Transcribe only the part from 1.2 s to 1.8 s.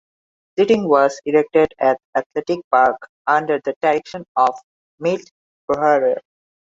erected